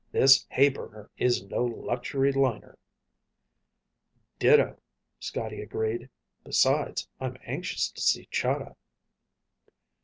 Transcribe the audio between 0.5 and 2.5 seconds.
burner is no luxury